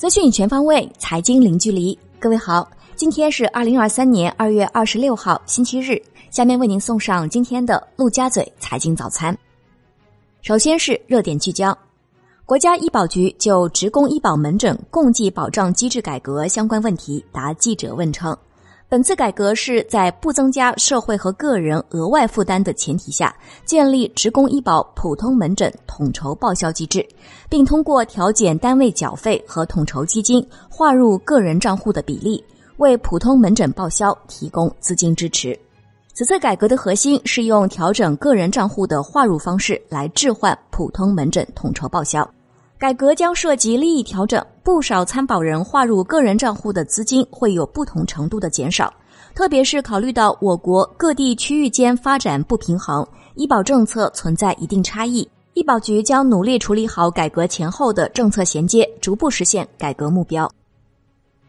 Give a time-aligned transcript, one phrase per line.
[0.00, 1.96] 资讯全方位，财经零距离。
[2.18, 2.66] 各位好，
[2.96, 6.02] 今天是二零二三年二月二十六号，星期日。
[6.30, 9.36] 下面为您送上今天的陆家嘴财经早餐。
[10.40, 11.76] 首先是热点聚焦，
[12.46, 18.34] 国家医保局就职工医保门诊共计保障机制改革相关问题答记者问称。
[18.90, 23.32] 本次改革是在不增加社会和个人额外负担的前提下，
[23.64, 27.06] 建立职工医保普通门诊统筹报销机制，
[27.48, 32.42] 并通过调减单位缴费和统筹基金划入个人账户的比例，
[32.78, 35.56] 为普通门诊报销提供资金支持。
[36.12, 42.28] 此次改革的核心是用调整个人账户的划入方式来置换普通门诊统筹报销。
[42.76, 48.92] 改革将涉及利益调整，不少参保人划入个人账户的资金会有不同程度的减少，
[49.34, 53.06] 特别是考虑到我国各地区域间发展不平衡，
[53.36, 60.50] 医保政策存在一定差异，医保局将努力处理好改革前后的政策衔接，逐步实现改革目标。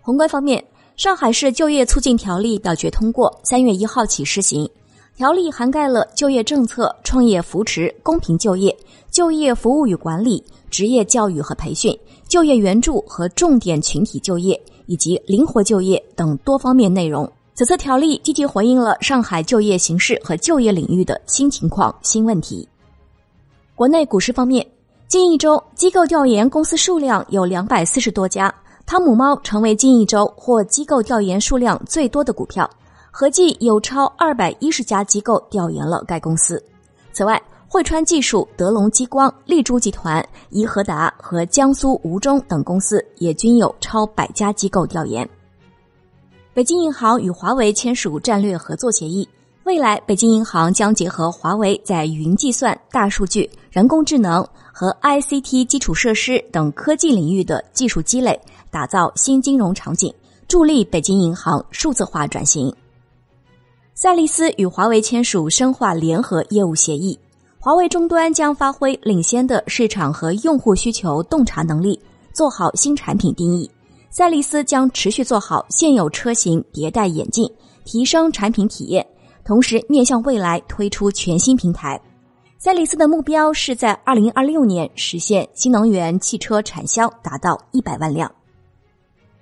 [0.01, 0.63] 宏观方面，
[0.95, 4.69] 上海市就业促进条例表决通过，三月一号起施行。
[5.13, 8.75] 条例涵盖了就业政策、创业扶持、公平就业、
[9.11, 10.41] 就业服务与管理。
[10.71, 11.93] 职业教育和培训、
[12.31, 17.29] 就业援助和重点群体就业以及灵活就业等多方面内容。
[17.55, 22.65] 此次条例积极回应了上海就业形势和就业领域的新情况、新问题。
[23.75, 24.65] 国内股市方面，
[25.09, 28.53] 近一周机构调研公司数量有两百四十多家，
[28.85, 32.67] 汤姆猫成为近一周或机构调研数量最多的股票，
[33.11, 36.63] 合计有超二百一十家机构调研了该公司。
[37.11, 37.39] 此外，
[37.73, 45.27] 汇川技术、德隆激光、立珠集团、怡和达和江苏吴中等公司也均有超百家机构调研。
[46.53, 49.25] 北京银行与华为签署战略合作协议，
[49.63, 58.37] 未来北京银行将结合华为在云计算、大数据、人工智能和 ICT 基础设施等科技领域的技术积累，
[58.69, 60.13] 打造新金融场景，
[60.45, 62.75] 助力北京银行数字化转型。
[63.93, 67.17] 赛力斯与华为签署深化联合业务协议。
[67.63, 72.01] 华为终端将发挥领先的市场和用户需求洞察能力，
[72.33, 73.69] 做好新产品定义。
[74.09, 77.47] 赛力斯将持续做好现有车型迭代演进，
[77.85, 79.05] 提升产品体验，
[79.45, 82.01] 同时面向未来推出全新平台。
[82.57, 88.31] 赛力斯的目标是在二零二六年实现新能源汽车产销达到一百万辆。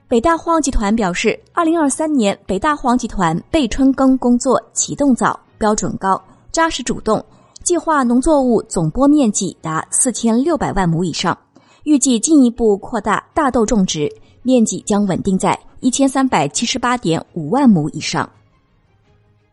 [0.09, 6.21] 北大荒集团表示，二零二三年北大荒集团备春耕工作启动早、标准高、
[6.51, 7.23] 扎实主动。
[7.69, 11.37] 计划农作物总播面积达四千六百万亩以上，
[11.83, 18.27] 预计进一步扩大大豆种植面积，将稳定在一千三百七十八点五万亩以上。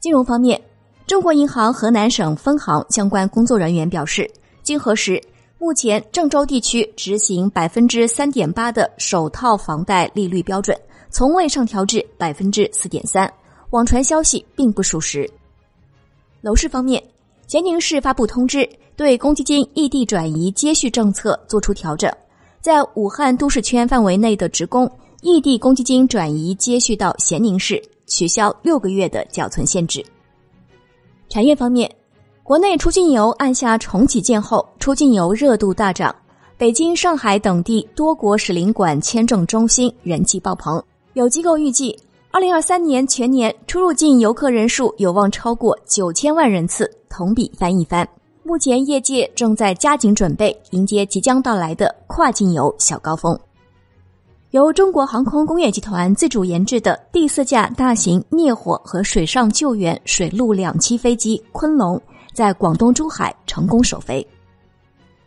[0.01, 0.59] 金融方面，
[1.07, 4.27] 中国银行河南省分行相关工作人员表示，
[4.63, 5.23] 经核实，
[5.59, 10.75] 目前郑州地区执行百分之三点八的首套房贷利率标准，
[11.11, 13.31] 从未上调至百分之四点三，
[13.73, 15.31] 网传消息并不属实。
[16.41, 17.03] 楼市方面。
[17.47, 22.13] 咸宁市发布通知，对公积金异地转移接续政策作出调整，
[22.61, 24.91] 在武汉都市圈范围内的职工
[25.23, 30.05] 异地公积金转移接续到咸宁市，取消六个月的缴存限制。
[31.29, 31.89] 产业方面，
[32.43, 36.13] 国内出境游按下重启键后，出境游热度大涨，
[36.59, 40.83] 北京、上海等地多国使领馆签证中心人气爆棚，
[41.13, 41.97] 有机构预计。
[42.37, 48.07] 二零二三年全年出入境游客人数有望超过九千万人次，同比翻一番。
[48.43, 53.41] 目前业界正在加紧准备迎接即将到来的跨境游小高峰。
[54.51, 61.99] 由中国航空工业集团自主研制的第四架大型灭火和水上救援水陆两栖飞机“昆龙”
[62.35, 64.23] 在广东珠海成功首飞。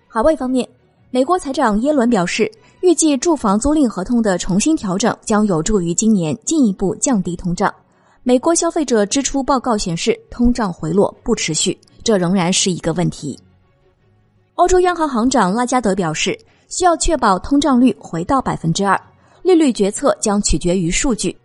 [0.08, 0.70] 海外方面，
[1.12, 2.52] 美国财长耶伦表示。
[2.82, 7.74] 预计住房租赁合同的重新调整将有助于今年进一步降低通胀。
[8.24, 13.38] 美国消费者支出报告显示，通胀回落不持续，这仍然是一个问题。
[14.56, 16.40] 欧洲央行行长拉加德表示，
[16.70, 18.98] 需要确保通胀率回到百分之二，
[19.44, 21.38] 利率决策将取决于数据。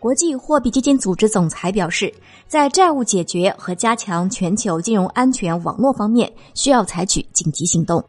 [0.00, 2.12] 国际货币基金组织总裁表示，
[2.48, 8.04] 在债务解决和加强全球金融安全网络方面，需要采取紧急行动。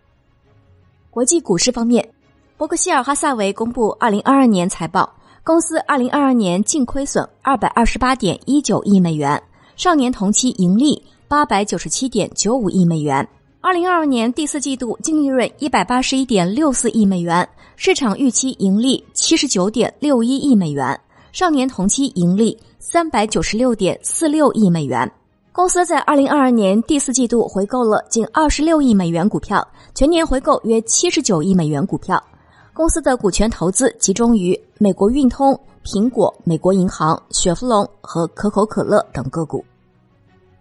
[1.19, 2.09] 国际股市方面，
[2.55, 5.13] 伯克希尔哈萨韦公布二零二二年财报，
[5.43, 9.43] 公司二零二二年净亏损二百二十八点一九亿美元，
[9.75, 13.27] 上年同期盈利八百九十七点九五亿美元。
[13.59, 17.45] 二零二二年第四季度净利润一百八十一点六四亿美元，
[17.75, 20.97] 市场预期盈利七十九点六一亿美元，
[21.33, 25.11] 上年同期盈利三百九十六点四六亿美元。
[25.51, 32.23] 公司在二零二二年第四季度回购了近二十六亿美元股票，全年回购约七十九亿美元股票。
[32.71, 39.65] 公司的股权投资集中于美国运通、苹果、美国银行、雪佛龙和可口可乐等个股。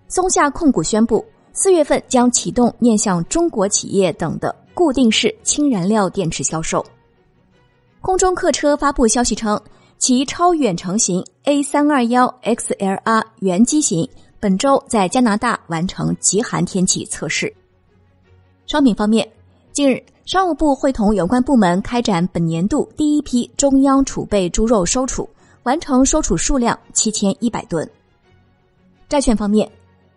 [0.08, 6.84] 松下控股宣布，四月份将启动面向中国企业等的固定式氢燃料电池销售。
[8.00, 9.60] 空中客车发布消息称，
[9.98, 14.08] 其超远程型 A 三二幺 XLR 原机型
[14.40, 17.52] 本周在加拿大完成极寒天气测试。
[18.66, 19.28] 商品方面，
[19.72, 25.28] 近日商务部会同有关部门开展本年度第一批中央储备猪肉收储，
[25.64, 27.88] 完成收储数量七千一百吨。
[29.08, 29.68] 债券方面，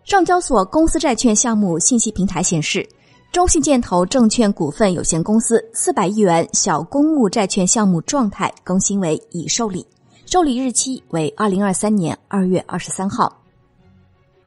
[0.04, 2.88] 上交所公司债券项目信息平台显示。
[3.32, 9.86] 中信建投证券股份有限公司四百亿元小公募债券项目状态更新为已受理，
[10.26, 13.41] 受理日期为二零二三年二月二十三号。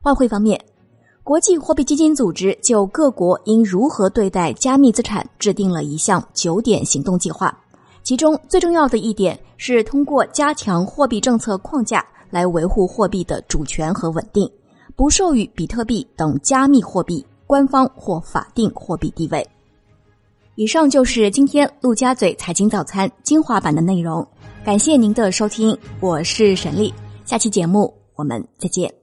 [0.05, 0.59] 外汇方面，
[1.23, 7.55] 国际货币基金组织就各国应如何对待加密资产制定了一项九点行动计划，
[8.03, 14.47] 其中最重要的一点是通过加强货币政策框架来维护货币的主权和稳定，
[14.95, 17.25] 不授予比特币等加密货币。
[17.47, 19.47] 官方或法定货币地位。
[20.55, 24.27] 以上就是今天陆家嘴财经早餐精华版的内容，
[24.63, 26.91] 感谢您的收听，我是沈丽，
[27.23, 28.91] 下期节目我们再见。